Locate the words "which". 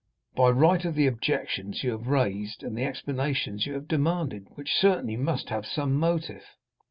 4.55-4.73